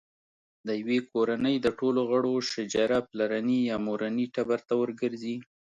د 0.67 0.69
یوې 0.81 0.99
کورنۍ 1.11 1.55
د 1.61 1.67
ټولو 1.79 2.01
غړو 2.09 2.33
شجره 2.51 2.97
پلرني 3.09 3.59
یا 3.69 3.77
مورني 3.85 4.25
ټبر 4.35 4.59
ته 4.67 4.73
ورګرځي. 4.81 5.35